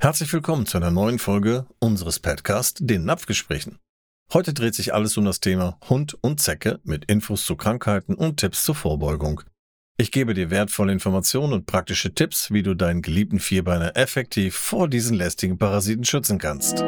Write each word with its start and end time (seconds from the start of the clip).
Herzlich 0.00 0.32
willkommen 0.32 0.64
zu 0.64 0.76
einer 0.76 0.92
neuen 0.92 1.18
Folge 1.18 1.66
unseres 1.80 2.20
Podcasts, 2.20 2.80
den 2.80 3.04
Napfgesprächen. 3.04 3.80
Heute 4.32 4.54
dreht 4.54 4.76
sich 4.76 4.94
alles 4.94 5.16
um 5.16 5.24
das 5.24 5.40
Thema 5.40 5.76
Hund 5.88 6.16
und 6.20 6.38
Zecke 6.38 6.78
mit 6.84 7.06
Infos 7.06 7.44
zu 7.44 7.56
Krankheiten 7.56 8.14
und 8.14 8.36
Tipps 8.36 8.62
zur 8.62 8.76
Vorbeugung. 8.76 9.42
Ich 9.96 10.12
gebe 10.12 10.34
dir 10.34 10.50
wertvolle 10.50 10.92
Informationen 10.92 11.52
und 11.52 11.66
praktische 11.66 12.14
Tipps, 12.14 12.52
wie 12.52 12.62
du 12.62 12.74
deinen 12.74 13.02
geliebten 13.02 13.40
Vierbeiner 13.40 13.96
effektiv 13.96 14.54
vor 14.54 14.86
diesen 14.86 15.16
lästigen 15.16 15.58
Parasiten 15.58 16.04
schützen 16.04 16.38
kannst. 16.38 16.84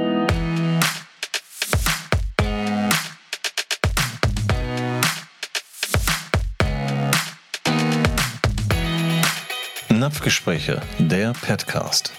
Napfgespräche, 9.89 10.81
der 11.01 11.33
Petcast. 11.33 12.13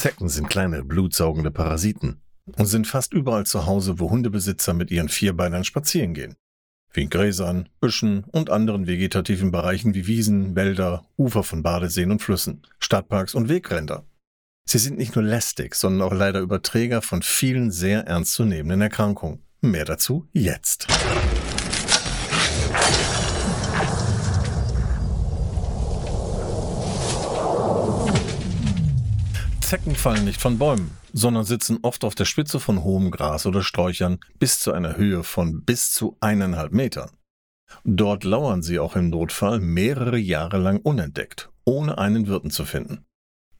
Zecken 0.00 0.30
sind 0.30 0.48
kleine, 0.48 0.82
blutsaugende 0.82 1.50
Parasiten 1.50 2.22
und 2.56 2.64
sind 2.64 2.86
fast 2.86 3.12
überall 3.12 3.44
zu 3.44 3.66
Hause, 3.66 3.98
wo 3.98 4.08
Hundebesitzer 4.08 4.72
mit 4.72 4.90
ihren 4.90 5.10
Vierbeinern 5.10 5.62
spazieren 5.62 6.14
gehen. 6.14 6.36
Wie 6.90 7.02
in 7.02 7.10
Gräsern, 7.10 7.68
Büschen 7.80 8.24
und 8.24 8.48
anderen 8.48 8.86
vegetativen 8.86 9.50
Bereichen 9.50 9.92
wie 9.92 10.06
Wiesen, 10.06 10.56
Wälder, 10.56 11.04
Ufer 11.18 11.42
von 11.42 11.62
Badeseen 11.62 12.12
und 12.12 12.22
Flüssen, 12.22 12.62
Stadtparks 12.78 13.34
und 13.34 13.50
Wegränder. 13.50 14.06
Sie 14.66 14.78
sind 14.78 14.96
nicht 14.96 15.16
nur 15.16 15.24
lästig, 15.24 15.74
sondern 15.74 16.08
auch 16.08 16.14
leider 16.14 16.40
Überträger 16.40 17.02
von 17.02 17.20
vielen 17.20 17.70
sehr 17.70 18.06
ernstzunehmenden 18.06 18.80
Erkrankungen. 18.80 19.42
Mehr 19.60 19.84
dazu 19.84 20.26
jetzt. 20.32 20.86
Zecken 29.70 29.94
fallen 29.94 30.24
nicht 30.24 30.40
von 30.40 30.58
Bäumen, 30.58 30.90
sondern 31.12 31.44
sitzen 31.44 31.78
oft 31.82 32.02
auf 32.02 32.16
der 32.16 32.24
Spitze 32.24 32.58
von 32.58 32.82
hohem 32.82 33.12
Gras 33.12 33.46
oder 33.46 33.62
Sträuchern 33.62 34.18
bis 34.40 34.58
zu 34.58 34.72
einer 34.72 34.96
Höhe 34.96 35.22
von 35.22 35.62
bis 35.62 35.92
zu 35.92 36.16
eineinhalb 36.18 36.72
Metern. 36.72 37.10
Dort 37.84 38.24
lauern 38.24 38.62
sie 38.62 38.80
auch 38.80 38.96
im 38.96 39.10
Notfall 39.10 39.60
mehrere 39.60 40.18
Jahre 40.18 40.58
lang 40.58 40.80
unentdeckt, 40.80 41.50
ohne 41.64 41.98
einen 41.98 42.26
Wirten 42.26 42.50
zu 42.50 42.64
finden. 42.64 43.04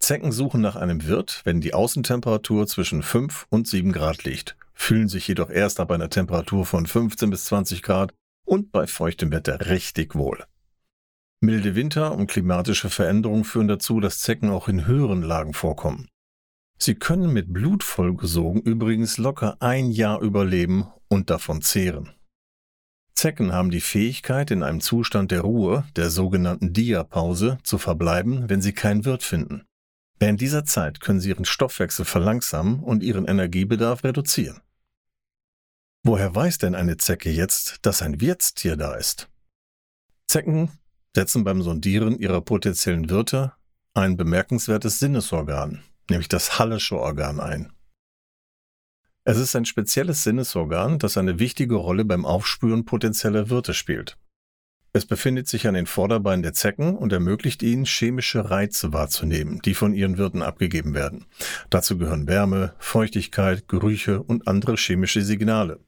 Zecken 0.01 0.33
suchen 0.33 0.61
nach 0.61 0.75
einem 0.75 1.07
Wirt, 1.07 1.43
wenn 1.45 1.61
die 1.61 1.75
Außentemperatur 1.75 2.67
zwischen 2.67 3.05
5 3.05 3.47
und 3.49 3.69
7 3.69 3.93
Grad 3.93 4.25
liegt, 4.25 4.57
fühlen 4.75 5.07
sich 5.07 5.29
jedoch 5.29 5.49
erst 5.49 5.79
ab 5.79 5.93
einer 5.93 6.11
Temperatur 6.11 6.67
von 6.67 6.87
15 6.87 7.31
bis 7.31 7.45
20 7.45 7.85
Grad 7.85 8.13
und 8.45 8.73
bei 8.73 8.89
feuchtem 8.89 9.31
Wetter 9.31 9.69
richtig 9.69 10.17
wohl. 10.17 10.45
Milde 11.43 11.75
Winter 11.75 12.13
und 12.13 12.27
klimatische 12.27 12.91
Veränderungen 12.91 13.45
führen 13.45 13.69
dazu, 13.69 13.99
dass 13.99 14.21
Zecken 14.21 14.51
auch 14.51 14.69
in 14.69 14.87
höheren 14.87 15.23
Lagen 15.23 15.55
vorkommen. 15.55 16.09
Sie 16.79 16.95
können 16.95 17.33
mit 17.33 17.53
Blut 17.53 17.83
vollgesogen 17.83 18.61
übrigens 18.61 19.17
locker 19.17 19.57
ein 19.61 19.91
Jahr 19.91 20.21
überleben 20.21 20.87
und 21.09 21.31
davon 21.31 21.63
zehren. 21.63 22.11
Zecken 23.15 23.53
haben 23.53 23.71
die 23.71 23.81
Fähigkeit, 23.81 24.51
in 24.51 24.63
einem 24.63 24.81
Zustand 24.81 25.31
der 25.31 25.41
Ruhe, 25.41 25.85
der 25.97 26.11
sogenannten 26.11 26.73
Diapause, 26.73 27.59
zu 27.65 27.79
verbleiben, 27.79 28.49
wenn 28.49 28.63
sie 28.63 28.73
keinen 28.73 29.05
Wirt 29.05 29.23
finden. 29.23 29.65
Während 30.19 30.41
dieser 30.41 30.65
Zeit 30.65 31.01
können 31.01 31.21
sie 31.21 31.31
ihren 31.31 31.47
Stoffwechsel 31.47 32.05
verlangsamen 32.05 32.81
und 32.81 33.03
ihren 33.03 33.27
Energiebedarf 33.27 34.05
reduzieren. 34.05 34.61
Woher 36.03 36.35
weiß 36.35 36.59
denn 36.59 36.75
eine 36.75 36.99
Zecke 36.99 37.31
jetzt, 37.31 37.79
dass 37.83 38.03
ein 38.03 38.21
Wirtstier 38.21 38.77
da 38.77 38.95
ist? 38.95 39.31
Zecken 40.27 40.71
setzen 41.15 41.45
beim 41.45 41.63
Sondieren 41.63 42.19
ihrer 42.19 42.41
potenziellen 42.41 43.11
Wirte 43.11 43.53
ein 43.95 44.17
bemerkenswertes 44.17 44.99
Sinnesorgan, 44.99 45.83
nämlich 46.09 46.29
das 46.29 46.59
Hallische 46.59 46.99
Organ 46.99 47.41
ein. 47.41 47.73
Es 49.25 49.37
ist 49.37 49.55
ein 49.55 49.65
spezielles 49.65 50.23
Sinnesorgan, 50.23 50.99
das 50.99 51.19
eine 51.19 51.39
wichtige 51.39 51.75
Rolle 51.75 52.05
beim 52.05 52.25
Aufspüren 52.25 52.85
potenzieller 52.85 53.51
Wirte 53.51 53.75
spielt. 53.75 54.17
Es 54.93 55.07
befindet 55.07 55.47
sich 55.47 55.69
an 55.69 55.75
den 55.75 55.87
Vorderbeinen 55.87 56.43
der 56.43 56.53
Zecken 56.53 56.97
und 56.97 57.13
ermöglicht 57.13 57.63
ihnen, 57.63 57.85
chemische 57.85 58.51
Reize 58.51 58.93
wahrzunehmen, 58.93 59.61
die 59.65 59.75
von 59.75 59.95
ihren 59.95 60.19
Wirten 60.19 60.43
abgegeben 60.43 60.95
werden. 60.95 61.27
Dazu 61.69 61.97
gehören 61.97 62.27
Wärme, 62.27 62.75
Feuchtigkeit, 62.79 63.69
Gerüche 63.69 64.21
und 64.21 64.49
andere 64.49 64.77
chemische 64.77 65.23
Signale. 65.23 65.79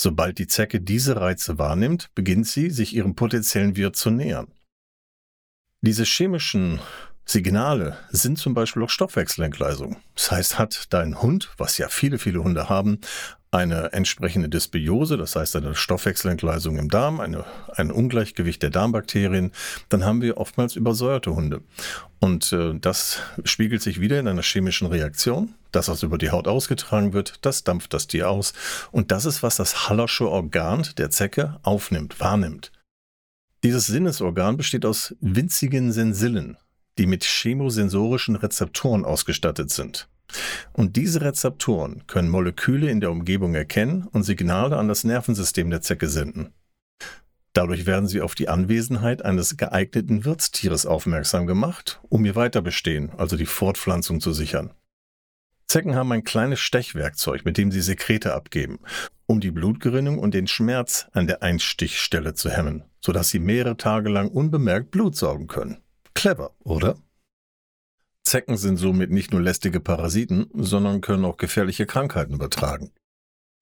Sobald 0.00 0.38
die 0.38 0.46
Zecke 0.46 0.80
diese 0.80 1.16
Reize 1.16 1.58
wahrnimmt, 1.58 2.10
beginnt 2.14 2.46
sie, 2.46 2.70
sich 2.70 2.94
ihrem 2.94 3.14
potenziellen 3.14 3.76
Wirt 3.76 3.96
zu 3.96 4.10
nähern. 4.10 4.46
Diese 5.80 6.04
chemischen 6.04 6.80
Signale 7.24 7.98
sind 8.10 8.38
zum 8.38 8.54
Beispiel 8.54 8.82
auch 8.82 8.90
Stoffwechselentgleisung. 8.90 9.96
Das 10.14 10.30
heißt, 10.30 10.58
hat 10.58 10.86
dein 10.90 11.20
Hund, 11.20 11.50
was 11.58 11.78
ja 11.78 11.88
viele, 11.88 12.18
viele 12.18 12.42
Hunde 12.42 12.68
haben, 12.68 13.00
eine 13.50 13.92
entsprechende 13.92 14.48
Dysbiose, 14.48 15.16
das 15.16 15.34
heißt 15.34 15.56
eine 15.56 15.74
Stoffwechselentgleisung 15.74 16.78
im 16.78 16.88
Darm, 16.88 17.20
eine, 17.20 17.44
ein 17.74 17.90
Ungleichgewicht 17.90 18.62
der 18.62 18.70
Darmbakterien, 18.70 19.52
dann 19.88 20.04
haben 20.04 20.22
wir 20.22 20.36
oftmals 20.36 20.76
übersäuerte 20.76 21.34
Hunde. 21.34 21.62
Und 22.20 22.52
äh, 22.52 22.78
das 22.78 23.20
spiegelt 23.44 23.82
sich 23.82 24.00
wieder 24.00 24.18
in 24.20 24.28
einer 24.28 24.42
chemischen 24.42 24.86
Reaktion. 24.86 25.54
Das, 25.72 25.88
was 25.88 26.02
über 26.02 26.18
die 26.18 26.30
Haut 26.30 26.48
ausgetragen 26.48 27.12
wird, 27.12 27.44
das 27.44 27.64
dampft 27.64 27.92
das 27.92 28.06
Tier 28.06 28.30
aus. 28.30 28.52
Und 28.90 29.10
das 29.10 29.24
ist, 29.24 29.42
was 29.42 29.56
das 29.56 29.88
Hallersche 29.88 30.28
Organ 30.28 30.86
der 30.96 31.10
Zecke 31.10 31.58
aufnimmt, 31.62 32.20
wahrnimmt. 32.20 32.72
Dieses 33.64 33.86
Sinnesorgan 33.86 34.56
besteht 34.56 34.86
aus 34.86 35.14
winzigen 35.20 35.92
Sensillen, 35.92 36.56
die 36.96 37.06
mit 37.06 37.24
chemosensorischen 37.24 38.36
Rezeptoren 38.36 39.04
ausgestattet 39.04 39.70
sind. 39.70 40.08
Und 40.72 40.96
diese 40.96 41.22
Rezeptoren 41.22 42.06
können 42.06 42.28
Moleküle 42.28 42.90
in 42.90 43.00
der 43.00 43.10
Umgebung 43.10 43.54
erkennen 43.54 44.06
und 44.12 44.24
Signale 44.24 44.76
an 44.76 44.88
das 44.88 45.04
Nervensystem 45.04 45.70
der 45.70 45.80
Zecke 45.80 46.08
senden. 46.08 46.52
Dadurch 47.54 47.86
werden 47.86 48.06
sie 48.06 48.20
auf 48.20 48.34
die 48.34 48.48
Anwesenheit 48.48 49.24
eines 49.24 49.56
geeigneten 49.56 50.24
Wirtstieres 50.24 50.86
aufmerksam 50.86 51.46
gemacht, 51.46 52.00
um 52.08 52.24
ihr 52.24 52.36
Weiterbestehen, 52.36 53.10
also 53.16 53.36
die 53.36 53.46
Fortpflanzung 53.46 54.20
zu 54.20 54.32
sichern. 54.32 54.70
Zecken 55.68 55.94
haben 55.94 56.10
ein 56.12 56.24
kleines 56.24 56.60
Stechwerkzeug, 56.60 57.44
mit 57.44 57.58
dem 57.58 57.70
sie 57.70 57.82
Sekrete 57.82 58.34
abgeben, 58.34 58.78
um 59.26 59.38
die 59.38 59.50
Blutgerinnung 59.50 60.18
und 60.18 60.32
den 60.32 60.46
Schmerz 60.46 61.06
an 61.12 61.26
der 61.26 61.42
Einstichstelle 61.42 62.32
zu 62.32 62.48
hemmen, 62.48 62.84
sodass 63.04 63.28
sie 63.28 63.38
mehrere 63.38 63.76
Tage 63.76 64.08
lang 64.08 64.28
unbemerkt 64.28 64.90
Blut 64.90 65.14
saugen 65.14 65.46
können. 65.46 65.82
Clever, 66.14 66.56
oder? 66.60 66.96
Zecken 68.24 68.56
sind 68.56 68.78
somit 68.78 69.10
nicht 69.10 69.30
nur 69.30 69.42
lästige 69.42 69.80
Parasiten, 69.80 70.48
sondern 70.54 71.02
können 71.02 71.26
auch 71.26 71.36
gefährliche 71.36 71.84
Krankheiten 71.86 72.34
übertragen. 72.34 72.90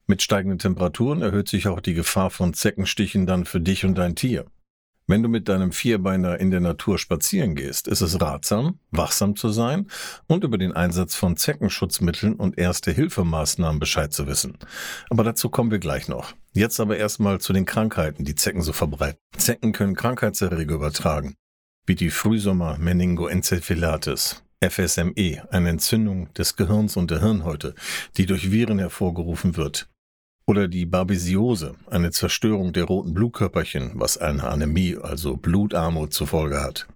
Mit 0.06 0.22
steigenden 0.22 0.60
Temperaturen 0.60 1.22
erhöht 1.22 1.48
sich 1.48 1.66
auch 1.66 1.80
die 1.80 1.94
Gefahr 1.94 2.30
von 2.30 2.54
Zeckenstichen 2.54 3.26
dann 3.26 3.44
für 3.44 3.60
dich 3.60 3.84
und 3.84 3.96
dein 3.96 4.14
Tier. 4.14 4.46
Wenn 5.08 5.22
du 5.22 5.28
mit 5.28 5.48
deinem 5.48 5.70
Vierbeiner 5.70 6.40
in 6.40 6.50
der 6.50 6.58
Natur 6.58 6.98
spazieren 6.98 7.54
gehst, 7.54 7.86
ist 7.86 8.00
es 8.00 8.20
ratsam, 8.20 8.80
wachsam 8.90 9.36
zu 9.36 9.50
sein 9.50 9.86
und 10.26 10.42
über 10.42 10.58
den 10.58 10.72
Einsatz 10.72 11.14
von 11.14 11.36
Zeckenschutzmitteln 11.36 12.34
und 12.34 12.58
Erste-Hilfemaßnahmen 12.58 13.78
Bescheid 13.78 14.12
zu 14.12 14.26
wissen. 14.26 14.58
Aber 15.08 15.22
dazu 15.22 15.48
kommen 15.48 15.70
wir 15.70 15.78
gleich 15.78 16.08
noch. 16.08 16.32
Jetzt 16.54 16.80
aber 16.80 16.96
erstmal 16.96 17.40
zu 17.40 17.52
den 17.52 17.66
Krankheiten, 17.66 18.24
die 18.24 18.34
Zecken 18.34 18.62
so 18.62 18.72
verbreiten. 18.72 19.20
Zecken 19.36 19.70
können 19.70 19.94
Krankheitserreger 19.94 20.74
übertragen, 20.74 21.36
wie 21.86 21.94
die 21.94 22.10
Frühsommer-Meningoencephalitis, 22.10 24.42
FSME, 24.60 25.46
eine 25.50 25.68
Entzündung 25.68 26.34
des 26.34 26.56
Gehirns 26.56 26.96
und 26.96 27.12
der 27.12 27.20
Hirnhäute, 27.20 27.76
die 28.16 28.26
durch 28.26 28.50
Viren 28.50 28.80
hervorgerufen 28.80 29.56
wird. 29.56 29.88
Oder 30.48 30.68
die 30.68 30.86
Babesiose, 30.86 31.74
eine 31.90 32.12
Zerstörung 32.12 32.72
der 32.72 32.84
roten 32.84 33.14
Blutkörperchen, 33.14 33.92
was 33.94 34.16
eine 34.16 34.44
Anämie, 34.44 34.96
also 34.96 35.36
Blutarmut 35.36 36.14
zur 36.14 36.28
Folge 36.28 36.62
hat. 36.62 36.86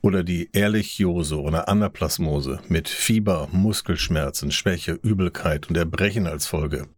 Oder 0.00 0.24
die 0.24 0.48
Ehrlichiose 0.52 1.38
oder 1.38 1.68
Anaplasmose 1.68 2.60
mit 2.68 2.88
Fieber, 2.88 3.48
Muskelschmerzen, 3.52 4.50
Schwäche, 4.50 4.92
Übelkeit 4.92 5.68
und 5.68 5.76
Erbrechen 5.76 6.26
als 6.26 6.46
Folge. 6.46 6.88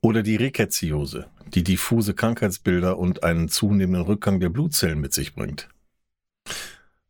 Oder 0.00 0.22
die 0.22 0.36
Ricketsiose, 0.36 1.26
die 1.52 1.64
diffuse 1.64 2.14
Krankheitsbilder 2.14 2.96
und 2.96 3.24
einen 3.24 3.48
zunehmenden 3.48 4.02
Rückgang 4.02 4.38
der 4.38 4.50
Blutzellen 4.50 5.00
mit 5.00 5.12
sich 5.12 5.34
bringt. 5.34 5.68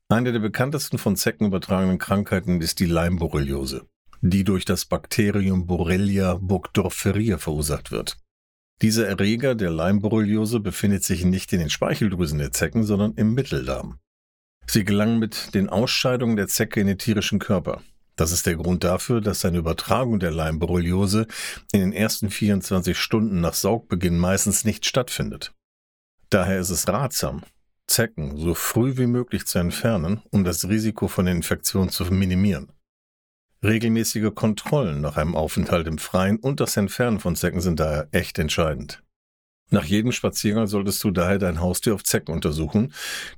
Eine 0.08 0.32
der 0.32 0.40
bekanntesten 0.40 0.96
von 0.96 1.16
Zecken 1.16 1.48
übertragenen 1.48 1.98
Krankheiten 1.98 2.62
ist 2.62 2.80
die 2.80 2.86
Leimborreliose, 2.86 3.86
die 4.30 4.44
durch 4.44 4.64
das 4.64 4.84
Bakterium 4.84 5.66
Borrelia 5.66 6.34
burgdorferi 6.34 7.36
verursacht 7.38 7.90
wird. 7.90 8.16
Dieser 8.82 9.06
Erreger 9.06 9.54
der 9.54 9.70
Leimborreliose 9.70 10.60
befindet 10.60 11.02
sich 11.02 11.24
nicht 11.24 11.52
in 11.52 11.60
den 11.60 11.70
Speicheldrüsen 11.70 12.38
der 12.38 12.52
Zecken, 12.52 12.84
sondern 12.84 13.14
im 13.14 13.32
Mitteldarm. 13.32 13.98
Sie 14.66 14.84
gelangen 14.84 15.18
mit 15.18 15.54
den 15.54 15.68
Ausscheidungen 15.68 16.36
der 16.36 16.48
Zecke 16.48 16.80
in 16.80 16.86
den 16.86 16.98
tierischen 16.98 17.38
Körper. 17.38 17.82
Das 18.16 18.32
ist 18.32 18.46
der 18.46 18.56
Grund 18.56 18.82
dafür, 18.84 19.20
dass 19.20 19.44
eine 19.44 19.58
Übertragung 19.58 20.18
der 20.18 20.30
Leimborreliose 20.30 21.26
in 21.72 21.80
den 21.80 21.92
ersten 21.92 22.30
24 22.30 22.98
Stunden 22.98 23.40
nach 23.40 23.54
Saugbeginn 23.54 24.18
meistens 24.18 24.64
nicht 24.64 24.86
stattfindet. 24.86 25.54
Daher 26.30 26.58
ist 26.58 26.70
es 26.70 26.88
ratsam, 26.88 27.42
Zecken 27.86 28.36
so 28.36 28.54
früh 28.54 28.96
wie 28.96 29.06
möglich 29.06 29.46
zu 29.46 29.58
entfernen, 29.58 30.22
um 30.30 30.44
das 30.44 30.68
Risiko 30.68 31.08
von 31.08 31.26
Infektionen 31.26 31.90
zu 31.90 32.04
minimieren. 32.06 32.72
Regelmäßige 33.62 34.34
Kontrollen 34.34 35.00
nach 35.00 35.16
einem 35.16 35.34
Aufenthalt 35.34 35.86
im 35.86 35.98
Freien 35.98 36.38
und 36.38 36.60
das 36.60 36.76
Entfernen 36.76 37.20
von 37.20 37.36
Zecken 37.36 37.60
sind 37.60 37.80
daher 37.80 38.08
echt 38.12 38.38
entscheidend. 38.38 39.02
Nach 39.70 39.84
jedem 39.84 40.12
Spaziergang 40.12 40.66
solltest 40.66 41.02
du 41.02 41.10
daher 41.10 41.38
dein 41.38 41.60
Haustier 41.60 41.94
auf 41.94 42.04
Zecken 42.04 42.32
untersuchen, 42.32 42.92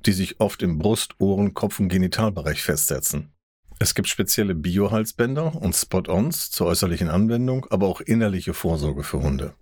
die 0.05 0.11
sich 0.11 0.39
oft 0.39 0.61
im 0.61 0.77
Brust-, 0.77 1.15
Ohren-, 1.19 1.53
Kopf- 1.53 1.79
und 1.79 1.89
Genitalbereich 1.89 2.61
festsetzen. 2.61 3.31
Es 3.79 3.95
gibt 3.95 4.09
spezielle 4.09 4.55
Biohalsbänder 4.55 5.55
und 5.55 5.73
Spot-ons 5.73 6.51
zur 6.51 6.67
äußerlichen 6.67 7.09
Anwendung, 7.09 7.65
aber 7.69 7.87
auch 7.87 8.01
innerliche 8.01 8.53
Vorsorge 8.53 9.03
für 9.03 9.21
Hunde. 9.21 9.55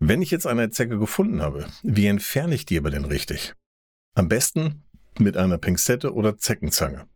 Wenn 0.00 0.20
ich 0.20 0.30
jetzt 0.30 0.46
eine 0.46 0.70
Zecke 0.70 0.98
gefunden 0.98 1.42
habe, 1.42 1.66
wie 1.82 2.06
entferne 2.06 2.54
ich 2.54 2.66
die 2.66 2.76
aber 2.78 2.90
denn 2.90 3.04
richtig? 3.04 3.54
Am 4.14 4.28
besten 4.28 4.82
mit 5.18 5.36
einer 5.36 5.58
Pinzette 5.58 6.12
oder 6.12 6.38
Zeckenzange. 6.38 7.06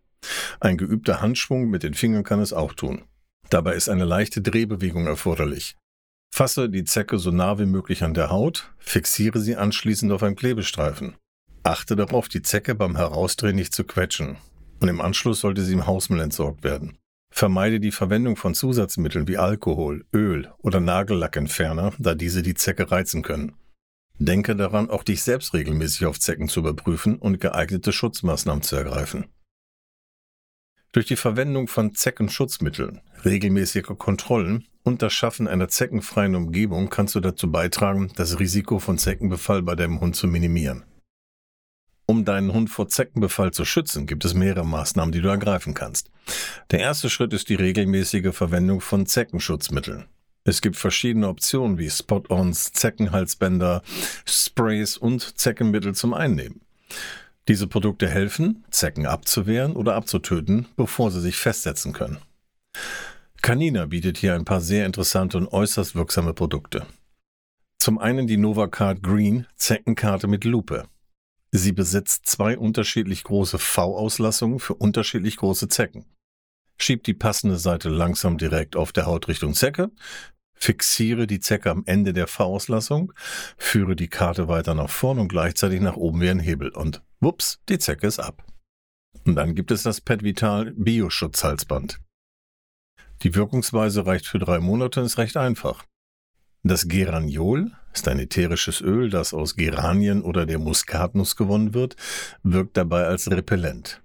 Ein 0.60 0.76
geübter 0.76 1.20
Handschwung 1.20 1.68
mit 1.68 1.82
den 1.82 1.94
Fingern 1.94 2.24
kann 2.24 2.40
es 2.40 2.52
auch 2.52 2.72
tun. 2.72 3.04
Dabei 3.50 3.74
ist 3.74 3.88
eine 3.88 4.04
leichte 4.04 4.42
Drehbewegung 4.42 5.06
erforderlich. 5.06 5.76
Fasse 6.34 6.68
die 6.68 6.84
Zecke 6.84 7.18
so 7.18 7.30
nah 7.30 7.58
wie 7.58 7.66
möglich 7.66 8.02
an 8.02 8.14
der 8.14 8.30
Haut, 8.30 8.72
fixiere 8.78 9.38
sie 9.38 9.56
anschließend 9.56 10.10
auf 10.10 10.22
einen 10.22 10.36
Klebestreifen. 10.36 11.16
Achte 11.62 11.96
darauf, 11.96 12.28
die 12.28 12.42
Zecke 12.42 12.74
beim 12.74 12.96
Herausdrehen 12.96 13.56
nicht 13.56 13.74
zu 13.74 13.84
quetschen. 13.84 14.36
Und 14.80 14.88
im 14.88 15.00
Anschluss 15.00 15.40
sollte 15.40 15.62
sie 15.62 15.72
im 15.72 15.86
Hausmüll 15.86 16.20
entsorgt 16.20 16.64
werden. 16.64 16.98
Vermeide 17.30 17.80
die 17.80 17.92
Verwendung 17.92 18.36
von 18.36 18.54
Zusatzmitteln 18.54 19.26
wie 19.28 19.38
Alkohol, 19.38 20.04
Öl 20.12 20.52
oder 20.58 20.80
Nagellackentferner, 20.80 21.92
da 21.98 22.14
diese 22.14 22.42
die 22.42 22.54
Zecke 22.54 22.90
reizen 22.90 23.22
können. 23.22 23.54
Denke 24.18 24.54
daran, 24.54 24.90
auch 24.90 25.02
dich 25.02 25.22
selbst 25.22 25.54
regelmäßig 25.54 26.06
auf 26.06 26.20
Zecken 26.20 26.48
zu 26.48 26.60
überprüfen 26.60 27.16
und 27.18 27.40
geeignete 27.40 27.92
Schutzmaßnahmen 27.92 28.62
zu 28.62 28.76
ergreifen. 28.76 29.26
Durch 30.94 31.06
die 31.06 31.16
Verwendung 31.16 31.66
von 31.66 31.92
Zeckenschutzmitteln, 31.92 33.00
regelmäßige 33.24 33.98
Kontrollen 33.98 34.68
und 34.84 35.02
das 35.02 35.12
Schaffen 35.12 35.48
einer 35.48 35.66
zeckenfreien 35.66 36.36
Umgebung 36.36 36.88
kannst 36.88 37.16
du 37.16 37.20
dazu 37.20 37.50
beitragen, 37.50 38.12
das 38.14 38.38
Risiko 38.38 38.78
von 38.78 38.96
Zeckenbefall 38.96 39.62
bei 39.62 39.74
deinem 39.74 40.00
Hund 40.00 40.14
zu 40.14 40.28
minimieren. 40.28 40.84
Um 42.06 42.24
deinen 42.24 42.52
Hund 42.52 42.70
vor 42.70 42.86
Zeckenbefall 42.86 43.50
zu 43.50 43.64
schützen, 43.64 44.06
gibt 44.06 44.24
es 44.24 44.34
mehrere 44.34 44.64
Maßnahmen, 44.64 45.10
die 45.10 45.20
du 45.20 45.26
ergreifen 45.26 45.74
kannst. 45.74 46.12
Der 46.70 46.78
erste 46.78 47.10
Schritt 47.10 47.32
ist 47.32 47.48
die 47.48 47.56
regelmäßige 47.56 48.32
Verwendung 48.32 48.80
von 48.80 49.04
Zeckenschutzmitteln. 49.04 50.04
Es 50.44 50.60
gibt 50.60 50.76
verschiedene 50.76 51.26
Optionen 51.26 51.76
wie 51.76 51.90
Spot-ons, 51.90 52.70
Zeckenhalsbänder, 52.70 53.82
Sprays 54.26 54.96
und 54.96 55.40
Zeckenmittel 55.40 55.96
zum 55.96 56.14
Einnehmen. 56.14 56.60
Diese 57.48 57.66
Produkte 57.66 58.08
helfen, 58.08 58.64
Zecken 58.70 59.06
abzuwehren 59.06 59.76
oder 59.76 59.94
abzutöten, 59.94 60.66
bevor 60.76 61.10
sie 61.10 61.20
sich 61.20 61.36
festsetzen 61.36 61.92
können. 61.92 62.18
Canina 63.42 63.84
bietet 63.84 64.16
hier 64.16 64.34
ein 64.34 64.46
paar 64.46 64.62
sehr 64.62 64.86
interessante 64.86 65.36
und 65.36 65.48
äußerst 65.48 65.94
wirksame 65.94 66.32
Produkte. 66.32 66.86
Zum 67.78 67.98
einen 67.98 68.26
die 68.26 68.38
Novacard 68.38 69.02
Green 69.02 69.46
Zeckenkarte 69.56 70.26
mit 70.26 70.44
Lupe. 70.44 70.88
Sie 71.50 71.72
besitzt 71.72 72.26
zwei 72.26 72.56
unterschiedlich 72.56 73.22
große 73.24 73.58
V-Auslassungen 73.58 74.58
für 74.58 74.74
unterschiedlich 74.74 75.36
große 75.36 75.68
Zecken. 75.68 76.06
Schieb 76.78 77.04
die 77.04 77.12
passende 77.12 77.58
Seite 77.58 77.90
langsam 77.90 78.38
direkt 78.38 78.74
auf 78.74 78.92
der 78.92 79.04
Haut 79.04 79.28
Richtung 79.28 79.52
Zecke, 79.52 79.90
fixiere 80.54 81.26
die 81.26 81.40
Zecke 81.40 81.70
am 81.70 81.82
Ende 81.84 82.14
der 82.14 82.26
V-Auslassung, 82.26 83.12
führe 83.58 83.94
die 83.94 84.08
Karte 84.08 84.48
weiter 84.48 84.74
nach 84.74 84.88
vorn 84.88 85.18
und 85.18 85.28
gleichzeitig 85.28 85.82
nach 85.82 85.96
oben 85.96 86.22
wie 86.22 86.30
ein 86.30 86.40
Hebel 86.40 86.70
und 86.70 87.02
wups, 87.24 87.60
die 87.68 87.78
Zecke 87.78 88.06
ist 88.06 88.20
ab. 88.20 88.44
Und 89.24 89.34
dann 89.36 89.54
gibt 89.54 89.70
es 89.70 89.82
das 89.82 90.00
Pet 90.00 90.22
Vital 90.22 90.72
Bioschutzhalsband. 90.76 92.00
Die 93.22 93.34
Wirkungsweise 93.34 94.06
reicht 94.06 94.26
für 94.26 94.38
drei 94.38 94.60
Monate 94.60 95.00
und 95.00 95.06
ist 95.06 95.18
recht 95.18 95.36
einfach. 95.36 95.84
Das 96.62 96.88
Geraniol 96.88 97.72
ist 97.92 98.08
ein 98.08 98.18
ätherisches 98.18 98.80
Öl, 98.80 99.10
das 99.10 99.34
aus 99.34 99.56
Geranien 99.56 100.22
oder 100.22 100.46
der 100.46 100.58
Muskatnuss 100.58 101.36
gewonnen 101.36 101.74
wird, 101.74 101.96
wirkt 102.42 102.76
dabei 102.76 103.04
als 103.04 103.30
Repellent. 103.30 104.02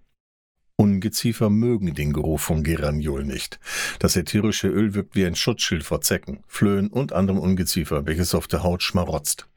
Ungeziefer 0.76 1.50
mögen 1.50 1.94
den 1.94 2.14
Geruch 2.14 2.40
von 2.40 2.64
Geraniol 2.64 3.26
nicht. 3.26 3.60
Das 4.00 4.16
ätherische 4.16 4.70
Öl 4.70 4.94
wirkt 4.94 5.16
wie 5.16 5.26
ein 5.26 5.36
Schutzschild 5.36 5.84
vor 5.84 6.00
Zecken, 6.02 6.44
Flöhen 6.48 6.88
und 6.88 7.12
anderem 7.12 7.40
Ungeziefer, 7.40 8.06
welches 8.06 8.34
auf 8.34 8.48
der 8.48 8.64
Haut 8.64 8.82
schmarotzt. 8.82 9.50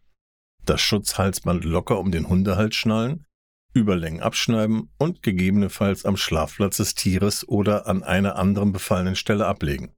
Das 0.65 0.81
Schutzhalsband 0.81 1.65
locker 1.65 1.99
um 1.99 2.11
den 2.11 2.29
Hundehals 2.29 2.75
schnallen, 2.75 3.25
Überlängen 3.75 4.23
abschneiden 4.23 4.91
und 4.99 5.23
gegebenenfalls 5.23 6.05
am 6.05 6.17
Schlafplatz 6.17 6.77
des 6.77 6.95
Tieres 6.95 7.49
oder 7.49 7.87
an 7.87 8.03
einer 8.03 8.37
anderen 8.37 8.73
befallenen 8.73 9.17
Stelle 9.17 9.47
ablegen. 9.47 9.93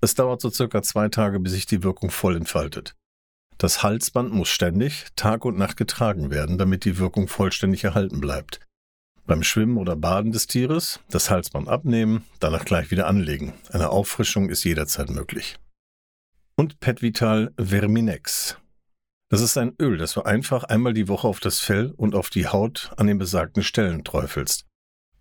Es 0.00 0.14
dauert 0.14 0.40
so 0.40 0.50
circa 0.50 0.82
zwei 0.82 1.08
Tage, 1.08 1.40
bis 1.40 1.52
sich 1.52 1.66
die 1.66 1.82
Wirkung 1.82 2.10
voll 2.10 2.36
entfaltet. 2.36 2.94
Das 3.58 3.82
Halsband 3.82 4.32
muss 4.32 4.48
ständig, 4.48 5.06
Tag 5.16 5.46
und 5.46 5.56
Nacht 5.56 5.78
getragen 5.78 6.30
werden, 6.30 6.58
damit 6.58 6.84
die 6.84 6.98
Wirkung 6.98 7.26
vollständig 7.26 7.84
erhalten 7.84 8.20
bleibt. 8.20 8.60
Beim 9.26 9.42
Schwimmen 9.42 9.78
oder 9.78 9.96
Baden 9.96 10.30
des 10.30 10.46
Tieres 10.46 11.00
das 11.08 11.30
Halsband 11.30 11.68
abnehmen, 11.68 12.24
danach 12.38 12.64
gleich 12.64 12.90
wieder 12.90 13.06
anlegen. 13.06 13.54
Eine 13.70 13.88
Auffrischung 13.88 14.50
ist 14.50 14.64
jederzeit 14.64 15.10
möglich. 15.10 15.56
Und 16.54 16.80
Petvital 16.80 17.52
Verminex. 17.58 18.58
Das 19.28 19.40
ist 19.40 19.58
ein 19.58 19.74
Öl, 19.80 19.98
das 19.98 20.12
du 20.12 20.22
einfach 20.22 20.62
einmal 20.64 20.94
die 20.94 21.08
Woche 21.08 21.26
auf 21.26 21.40
das 21.40 21.58
Fell 21.58 21.92
und 21.96 22.14
auf 22.14 22.30
die 22.30 22.46
Haut 22.46 22.92
an 22.96 23.08
den 23.08 23.18
besagten 23.18 23.64
Stellen 23.64 24.04
träufelst. 24.04 24.66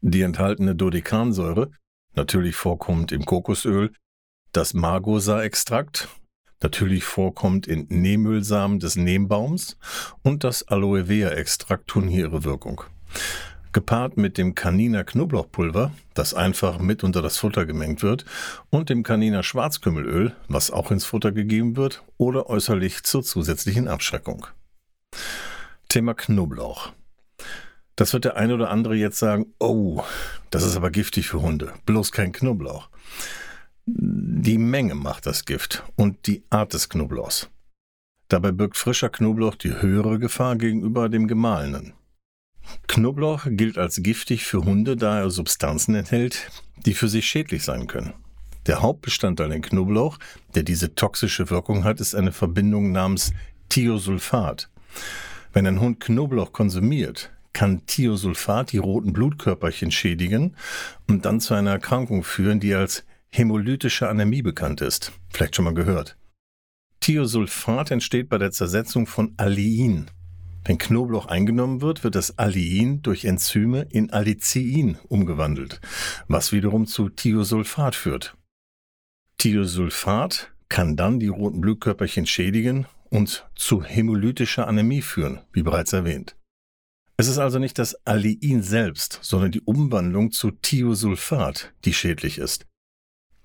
Die 0.01 0.21
enthaltene 0.21 0.75
Dodekansäure, 0.75 1.71
natürlich 2.13 2.55
vorkommt 2.55 3.11
im 3.11 3.25
Kokosöl, 3.25 3.91
das 4.51 4.75
Margosa-Extrakt, 4.75 6.07
natürlich 6.61 7.03
vorkommt 7.03 7.65
in 7.65 7.87
Nehmölsamen 7.89 8.79
des 8.79 8.95
Nehmbaums 8.95 9.77
und 10.21 10.43
das 10.43 10.67
Aloe 10.67 11.05
Vera-Extrakt 11.05 11.87
tun 11.87 12.07
hier 12.07 12.27
ihre 12.27 12.43
Wirkung. 12.43 12.83
Gepaart 13.75 14.15
mit 14.15 14.37
dem 14.37 14.55
Caniner 14.55 15.03
Knoblauchpulver, 15.03 15.91
das 16.13 16.33
einfach 16.33 16.79
mit 16.79 17.03
unter 17.03 17.21
das 17.21 17.37
Futter 17.37 17.65
gemengt 17.65 18.03
wird, 18.03 18.23
und 18.69 18.89
dem 18.89 19.03
Caniner 19.03 19.43
Schwarzkümmelöl, 19.43 20.33
was 20.47 20.71
auch 20.71 20.91
ins 20.91 21.03
Futter 21.03 21.33
gegeben 21.33 21.75
wird, 21.75 22.01
oder 22.15 22.49
äußerlich 22.49 23.03
zur 23.03 23.21
zusätzlichen 23.21 23.89
Abschreckung. 23.89 24.47
Thema 25.89 26.13
Knoblauch. 26.13 26.93
Das 27.97 28.13
wird 28.13 28.23
der 28.23 28.37
eine 28.37 28.53
oder 28.53 28.69
andere 28.69 28.95
jetzt 28.95 29.19
sagen, 29.19 29.47
oh, 29.59 30.01
das 30.51 30.63
ist 30.63 30.77
aber 30.77 30.89
giftig 30.89 31.27
für 31.27 31.41
Hunde, 31.41 31.73
bloß 31.85 32.13
kein 32.13 32.31
Knoblauch. 32.31 32.87
Die 33.85 34.57
Menge 34.57 34.95
macht 34.95 35.25
das 35.25 35.43
Gift 35.43 35.83
und 35.97 36.27
die 36.27 36.45
Art 36.49 36.73
des 36.73 36.87
Knoblauchs. 36.87 37.49
Dabei 38.29 38.53
birgt 38.53 38.77
frischer 38.77 39.09
Knoblauch 39.09 39.55
die 39.55 39.81
höhere 39.81 40.17
Gefahr 40.17 40.55
gegenüber 40.55 41.09
dem 41.09 41.27
gemahlenen. 41.27 41.93
Knoblauch 42.87 43.47
gilt 43.49 43.77
als 43.77 44.01
giftig 44.01 44.45
für 44.45 44.63
Hunde, 44.63 44.95
da 44.95 45.19
er 45.19 45.29
Substanzen 45.29 45.95
enthält, 45.95 46.49
die 46.85 46.93
für 46.93 47.07
sich 47.07 47.27
schädlich 47.27 47.63
sein 47.63 47.87
können. 47.87 48.13
Der 48.67 48.81
Hauptbestandteil 48.81 49.51
in 49.51 49.61
Knoblauch, 49.61 50.17
der 50.55 50.63
diese 50.63 50.95
toxische 50.95 51.49
Wirkung 51.49 51.83
hat, 51.83 51.99
ist 51.99 52.15
eine 52.15 52.31
Verbindung 52.31 52.91
namens 52.91 53.31
Thiosulfat. 53.69 54.69
Wenn 55.53 55.67
ein 55.67 55.79
Hund 55.79 55.99
Knoblauch 55.99 56.51
konsumiert, 56.51 57.31
kann 57.53 57.85
Thiosulfat 57.85 58.71
die 58.71 58.79
roten 58.79 59.13
Blutkörperchen 59.13 59.91
schädigen 59.91 60.55
und 61.07 61.25
dann 61.25 61.39
zu 61.39 61.53
einer 61.53 61.71
Erkrankung 61.71 62.23
führen, 62.23 62.59
die 62.59 62.75
als 62.75 63.05
hämolytische 63.29 64.09
Anämie 64.09 64.41
bekannt 64.41 64.81
ist. 64.81 65.11
Vielleicht 65.29 65.55
schon 65.55 65.65
mal 65.65 65.73
gehört. 65.73 66.17
Thiosulfat 66.99 67.91
entsteht 67.91 68.29
bei 68.29 68.37
der 68.37 68.51
Zersetzung 68.51 69.05
von 69.05 69.33
Allein, 69.37 70.09
wenn 70.65 70.79
Knoblauch 70.79 71.27
eingenommen 71.27 71.81
wird, 71.81 72.03
wird 72.03 72.15
das 72.15 72.37
Allein 72.37 73.01
durch 73.03 73.23
Enzyme 73.23 73.87
in 73.91 74.11
Allicin 74.11 74.97
umgewandelt, 75.07 75.79
was 76.27 76.51
wiederum 76.51 76.87
zu 76.87 77.09
Thiosulfat 77.09 77.95
führt. 77.95 78.35
Thiosulfat 79.37 80.51
kann 80.67 80.95
dann 80.95 81.19
die 81.19 81.27
roten 81.27 81.61
Blutkörperchen 81.61 82.25
schädigen 82.25 82.87
und 83.09 83.47
zu 83.55 83.83
hämolytischer 83.83 84.67
Anämie 84.67 85.03
führen, 85.03 85.41
wie 85.53 85.61
bereits 85.61 85.93
erwähnt. 85.93 86.35
Es 87.17 87.27
ist 87.27 87.37
also 87.37 87.59
nicht 87.59 87.79
das 87.79 87.95
Allein 88.05 88.61
selbst, 88.61 89.19
sondern 89.21 89.51
die 89.51 89.61
Umwandlung 89.61 90.31
zu 90.31 90.51
Thiosulfat, 90.51 91.73
die 91.85 91.93
schädlich 91.93 92.39
ist. 92.39 92.65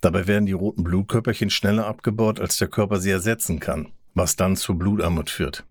Dabei 0.01 0.27
werden 0.27 0.47
die 0.47 0.53
roten 0.53 0.83
Blutkörperchen 0.83 1.51
schneller 1.51 1.87
abgebaut, 1.87 2.41
als 2.41 2.57
der 2.57 2.69
Körper 2.69 2.99
sie 2.99 3.11
ersetzen 3.11 3.61
kann, 3.61 3.93
was 4.15 4.35
dann 4.35 4.57
zu 4.57 4.77
Blutarmut 4.77 5.29
führt. 5.29 5.67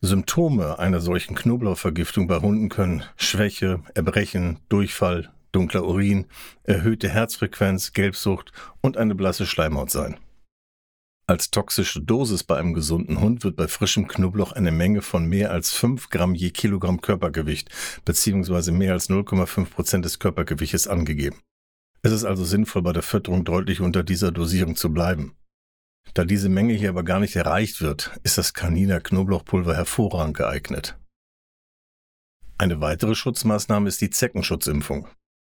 Symptome 0.00 0.78
einer 0.78 1.00
solchen 1.00 1.34
Knoblauchvergiftung 1.34 2.28
bei 2.28 2.40
Hunden 2.40 2.68
können 2.68 3.02
Schwäche, 3.16 3.80
Erbrechen, 3.94 4.60
Durchfall, 4.68 5.32
dunkler 5.50 5.84
Urin, 5.84 6.26
erhöhte 6.62 7.08
Herzfrequenz, 7.08 7.92
Gelbsucht 7.92 8.52
und 8.80 8.96
eine 8.96 9.16
blasse 9.16 9.44
Schleimhaut 9.44 9.90
sein. 9.90 10.16
Als 11.26 11.50
toxische 11.50 12.00
Dosis 12.00 12.44
bei 12.44 12.56
einem 12.56 12.74
gesunden 12.74 13.20
Hund 13.20 13.42
wird 13.42 13.56
bei 13.56 13.66
frischem 13.66 14.06
Knoblauch 14.06 14.52
eine 14.52 14.70
Menge 14.70 15.02
von 15.02 15.26
mehr 15.26 15.50
als 15.50 15.72
5 15.72 16.10
Gramm 16.10 16.34
je 16.34 16.50
Kilogramm 16.50 17.00
Körpergewicht 17.00 17.68
bzw. 18.04 18.70
mehr 18.70 18.92
als 18.92 19.10
0,5 19.10 19.66
Prozent 19.66 20.04
des 20.04 20.20
Körpergewichtes 20.20 20.86
angegeben. 20.86 21.40
Es 22.02 22.12
ist 22.12 22.24
also 22.24 22.44
sinnvoll, 22.44 22.82
bei 22.82 22.92
der 22.92 23.02
Fütterung 23.02 23.44
deutlich 23.44 23.80
unter 23.80 24.04
dieser 24.04 24.30
Dosierung 24.30 24.76
zu 24.76 24.92
bleiben. 24.92 25.34
Da 26.14 26.24
diese 26.24 26.48
Menge 26.48 26.74
hier 26.74 26.88
aber 26.90 27.04
gar 27.04 27.20
nicht 27.20 27.36
erreicht 27.36 27.80
wird, 27.80 28.18
ist 28.22 28.38
das 28.38 28.54
Caniner 28.54 29.00
Knoblauchpulver 29.00 29.74
hervorragend 29.74 30.36
geeignet. 30.36 30.98
Eine 32.56 32.80
weitere 32.80 33.14
Schutzmaßnahme 33.14 33.88
ist 33.88 34.00
die 34.00 34.10
Zeckenschutzimpfung, 34.10 35.06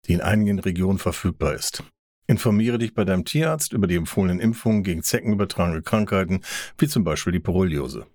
die 0.07 0.13
in 0.13 0.21
einigen 0.21 0.59
Regionen 0.59 0.97
verfügbar 0.97 1.53
ist. 1.53 1.83
Informiere 2.27 2.79
dich 2.79 2.95
bei 2.95 3.05
deinem 3.05 3.25
Tierarzt 3.25 3.73
über 3.73 3.85
die 3.85 3.95
empfohlenen 3.95 4.39
Impfungen 4.39 4.83
gegen 4.83 5.03
zeckenübertragene 5.03 5.83
Krankheiten, 5.83 6.41
wie 6.77 6.87
zum 6.87 7.03
Beispiel 7.03 7.33
die 7.33 7.39
Borreliose. 7.39 8.07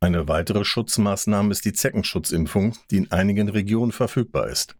Eine 0.00 0.28
weitere 0.28 0.64
Schutzmaßnahme 0.64 1.52
ist 1.52 1.64
die 1.64 1.72
Zeckenschutzimpfung, 1.72 2.76
die 2.90 2.98
in 2.98 3.10
einigen 3.10 3.48
Regionen 3.48 3.92
verfügbar 3.92 4.48
ist. 4.48 4.76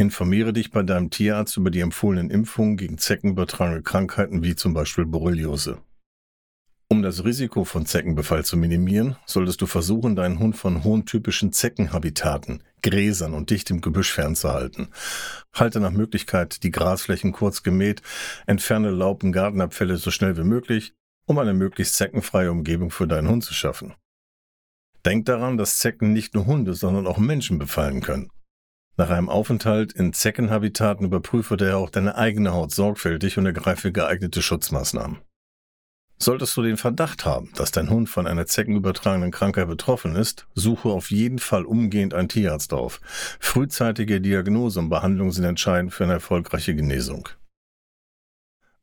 Informiere 0.00 0.54
dich 0.54 0.70
bei 0.70 0.82
deinem 0.82 1.10
Tierarzt 1.10 1.58
über 1.58 1.70
die 1.70 1.80
empfohlenen 1.80 2.30
Impfungen 2.30 2.78
gegen 2.78 2.96
zeckenübertragene 2.96 3.82
Krankheiten 3.82 4.42
wie 4.42 4.56
zum 4.56 4.72
Beispiel 4.72 5.04
Borreliose. 5.04 5.82
Um 6.88 7.02
das 7.02 7.22
Risiko 7.22 7.64
von 7.64 7.84
Zeckenbefall 7.84 8.42
zu 8.42 8.56
minimieren, 8.56 9.16
solltest 9.26 9.60
du 9.60 9.66
versuchen, 9.66 10.16
deinen 10.16 10.38
Hund 10.38 10.56
von 10.56 10.84
hohen 10.84 11.04
typischen 11.04 11.52
Zeckenhabitaten, 11.52 12.62
Gräsern 12.82 13.34
und 13.34 13.50
dichtem 13.50 13.82
Gebüsch 13.82 14.10
fernzuhalten. 14.10 14.88
Halte 15.52 15.80
nach 15.80 15.92
Möglichkeit 15.92 16.62
die 16.62 16.70
Grasflächen 16.70 17.32
kurz 17.32 17.62
gemäht, 17.62 18.00
entferne 18.46 18.88
Laub 18.88 19.22
und 19.22 19.32
Gartenabfälle 19.32 19.98
so 19.98 20.10
schnell 20.10 20.34
wie 20.38 20.44
möglich, 20.44 20.94
um 21.26 21.38
eine 21.38 21.52
möglichst 21.52 21.96
zeckenfreie 21.96 22.50
Umgebung 22.50 22.90
für 22.90 23.06
deinen 23.06 23.28
Hund 23.28 23.44
zu 23.44 23.52
schaffen. 23.52 23.92
Denk 25.04 25.26
daran, 25.26 25.58
dass 25.58 25.76
Zecken 25.76 26.14
nicht 26.14 26.32
nur 26.32 26.46
Hunde, 26.46 26.72
sondern 26.72 27.06
auch 27.06 27.18
Menschen 27.18 27.58
befallen 27.58 28.00
können. 28.00 28.30
Nach 29.00 29.08
einem 29.08 29.30
Aufenthalt 29.30 29.94
in 29.94 30.12
Zeckenhabitaten 30.12 31.06
überprüfe 31.06 31.56
daher 31.56 31.78
auch 31.78 31.88
deine 31.88 32.16
eigene 32.16 32.52
Haut 32.52 32.70
sorgfältig 32.70 33.38
und 33.38 33.46
ergreife 33.46 33.92
geeignete 33.92 34.42
Schutzmaßnahmen. 34.42 35.20
Solltest 36.18 36.54
du 36.54 36.60
den 36.60 36.76
Verdacht 36.76 37.24
haben, 37.24 37.50
dass 37.54 37.70
dein 37.70 37.88
Hund 37.88 38.10
von 38.10 38.26
einer 38.26 38.44
zeckenübertragenen 38.44 39.30
Krankheit 39.30 39.68
betroffen 39.68 40.16
ist, 40.16 40.46
suche 40.54 40.90
auf 40.90 41.10
jeden 41.10 41.38
Fall 41.38 41.64
umgehend 41.64 42.12
einen 42.12 42.28
Tierarzt 42.28 42.74
auf. 42.74 43.00
Frühzeitige 43.40 44.20
Diagnose 44.20 44.78
und 44.78 44.90
Behandlung 44.90 45.32
sind 45.32 45.44
entscheidend 45.44 45.94
für 45.94 46.04
eine 46.04 46.12
erfolgreiche 46.12 46.74
Genesung. 46.74 47.30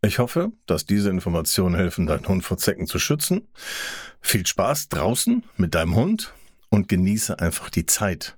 Ich 0.02 0.18
hoffe, 0.18 0.52
dass 0.66 0.88
diese 0.88 1.12
Informationen 1.12 1.76
helfen, 1.76 2.08
deinen 2.08 2.28
Hund 2.28 2.44
vor 2.44 2.58
Zecken 2.58 2.88
zu 2.88 2.98
schützen. 2.98 3.48
Viel 4.20 4.48
Spaß 4.48 4.90
draußen 4.90 5.44
mit 5.58 5.76
deinem 5.76 5.94
Hund 5.94 6.34
und 6.70 6.90
genieße 6.90 7.38
einfach 7.38 7.70
die 7.70 7.86
Zeit 7.86 8.36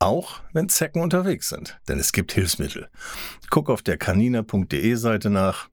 auch 0.00 0.40
wenn 0.52 0.68
Zecken 0.68 1.02
unterwegs 1.02 1.48
sind, 1.48 1.78
denn 1.88 1.98
es 1.98 2.12
gibt 2.12 2.32
Hilfsmittel. 2.32 2.88
Guck 3.50 3.70
auf 3.70 3.82
der 3.82 3.98
canina.de 3.98 4.94
Seite 4.94 5.30
nach. 5.30 5.68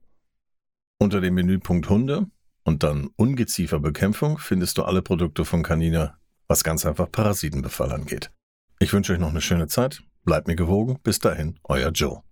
Unter 1.00 1.20
dem 1.20 1.34
Menüpunkt 1.34 1.88
Hunde 1.88 2.26
und 2.64 2.82
dann 2.82 3.08
Ungezieferbekämpfung 3.16 4.38
findest 4.38 4.78
du 4.78 4.82
alle 4.82 5.00
Produkte 5.00 5.44
von 5.44 5.62
Canina, 5.62 6.18
was 6.46 6.64
ganz 6.64 6.84
einfach 6.84 7.10
Parasitenbefall 7.10 7.92
angeht. 7.92 8.30
Ich 8.78 8.92
wünsche 8.92 9.12
euch 9.12 9.18
noch 9.18 9.30
eine 9.30 9.40
schöne 9.40 9.68
Zeit. 9.68 10.02
Bleibt 10.24 10.48
mir 10.48 10.56
gewogen. 10.56 10.98
Bis 11.02 11.18
dahin, 11.18 11.58
euer 11.64 11.90
Joe. 11.90 12.22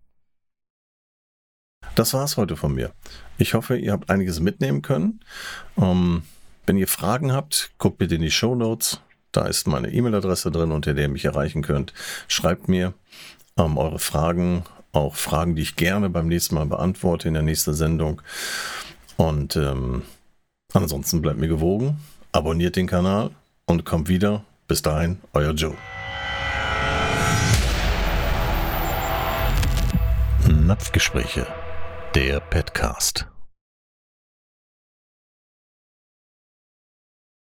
Das 1.94 2.12
war's 2.12 2.36
heute 2.36 2.56
von 2.56 2.74
mir. 2.74 2.92
Ich 3.38 3.54
hoffe, 3.54 3.78
ihr 3.78 3.92
habt 3.92 4.10
einiges 4.10 4.40
mitnehmen 4.40 4.82
können. 4.82 5.20
Ähm, 5.78 6.24
wenn 6.66 6.76
ihr 6.76 6.88
Fragen 6.88 7.32
habt, 7.32 7.72
guckt 7.78 7.98
bitte 7.98 8.16
in 8.16 8.22
die 8.22 8.30
Show 8.30 8.54
Notes. 8.54 9.00
Da 9.32 9.46
ist 9.46 9.66
meine 9.66 9.92
E-Mail-Adresse 9.92 10.50
drin, 10.50 10.72
unter 10.72 10.94
der 10.94 11.04
ihr 11.04 11.10
mich 11.10 11.24
erreichen 11.24 11.62
könnt. 11.62 11.92
Schreibt 12.28 12.68
mir 12.68 12.94
ähm, 13.58 13.76
eure 13.78 13.98
Fragen, 13.98 14.64
auch 14.92 15.14
Fragen, 15.14 15.56
die 15.56 15.62
ich 15.62 15.76
gerne 15.76 16.10
beim 16.10 16.26
nächsten 16.26 16.54
Mal 16.54 16.66
beantworte 16.66 17.28
in 17.28 17.34
der 17.34 17.42
nächsten 17.42 17.74
Sendung. 17.74 18.22
Und 19.16 19.56
ähm, 19.56 20.02
ansonsten 20.72 21.22
bleibt 21.22 21.38
mir 21.38 21.48
gewogen, 21.48 22.00
abonniert 22.32 22.76
den 22.76 22.86
Kanal 22.86 23.30
und 23.66 23.84
kommt 23.84 24.08
wieder. 24.08 24.44
Bis 24.68 24.82
dahin, 24.82 25.20
euer 25.32 25.52
Joe. 25.52 25.76
Napfgespräche, 30.48 31.46
der 32.14 32.40
Petcast. 32.40 33.26